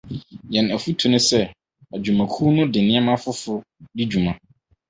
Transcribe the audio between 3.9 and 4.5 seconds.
di dwuma.